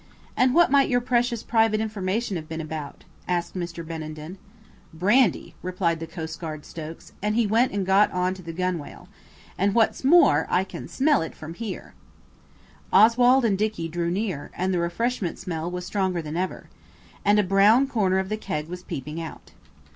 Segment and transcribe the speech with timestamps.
[0.35, 3.85] "An' what might your precious private information have been about?" asked Mr.
[3.85, 4.39] Benenden.
[4.91, 9.09] "Brandy," replied the coastguard Stokes, and he went and got on to the gunwale.
[9.59, 11.93] "And what's more, I can smell it from here."
[12.91, 16.71] Oswald and Dicky drew near, and the refreshment smell was stronger than ever.
[17.23, 19.51] And a brown corner of the keg was peeping out.